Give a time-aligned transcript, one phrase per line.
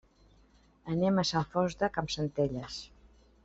[0.93, 2.83] Anem a Sant Fost de Campsentelles.